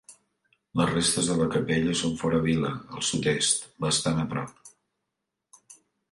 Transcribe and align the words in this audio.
Les 0.79 0.87
restes 0.91 1.27
de 1.31 1.33
la 1.41 1.49
capella 1.55 1.91
són 1.99 2.15
fora 2.21 2.39
vila, 2.45 2.71
al 2.99 3.05
sud-est, 3.09 3.67
bastant 3.85 4.23
a 4.23 4.25
prop. 4.33 4.73